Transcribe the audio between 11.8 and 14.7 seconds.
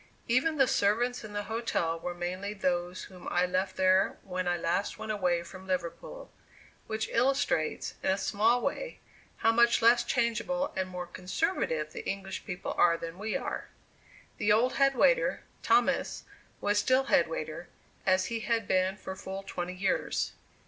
the English people are than we are. The